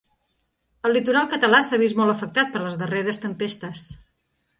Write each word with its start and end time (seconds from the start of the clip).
El 0.87 0.95
litoral 0.97 1.27
català 1.33 1.59
s'ha 1.67 1.79
vist 1.83 1.99
molt 1.99 2.13
afectat 2.13 2.49
per 2.55 2.63
les 2.63 2.79
darreres 2.83 3.21
tempestes. 3.27 3.85